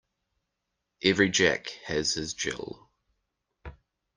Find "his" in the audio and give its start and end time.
2.15-2.33